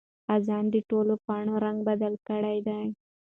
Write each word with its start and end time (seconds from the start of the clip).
خزان 0.27 0.65
د 0.73 0.75
ټولو 0.89 1.13
پاڼو 1.25 1.55
رنګ 1.65 1.77
بدل 1.89 2.13
کړی 2.27 2.57
دی. 2.67 2.83